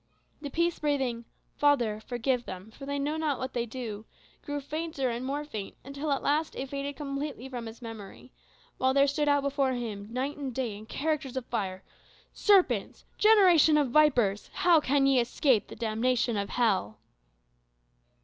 The 0.41 0.49
peace 0.49 0.79
breathing, 0.79 1.25
"Father, 1.57 1.99
forgive 1.99 2.45
them, 2.45 2.71
for 2.71 2.87
they 2.87 2.97
know 2.97 3.17
not 3.17 3.37
what 3.37 3.53
they 3.53 3.67
do," 3.67 4.05
grew 4.43 4.59
fainter 4.59 5.11
and 5.11 5.23
more 5.23 5.45
faint, 5.45 5.75
until 5.85 6.11
at 6.11 6.23
last 6.23 6.55
it 6.55 6.69
faded 6.69 6.95
completely 6.95 7.47
from 7.47 7.67
his 7.67 7.83
memory; 7.83 8.31
while 8.79 8.95
there 8.95 9.05
stood 9.05 9.29
out 9.29 9.43
before 9.43 9.73
him 9.73 10.07
night 10.11 10.37
and 10.37 10.55
day, 10.55 10.75
in 10.75 10.87
characters 10.87 11.37
of 11.37 11.45
fire, 11.45 11.83
"Serpents, 12.33 13.05
generation 13.19 13.77
of 13.77 13.91
vipers, 13.91 14.49
how 14.53 14.79
can 14.79 15.05
ye 15.05 15.19
escape 15.19 15.67
the 15.67 15.75
damnation 15.75 16.35
of 16.35 16.49
hell!" 16.49 16.97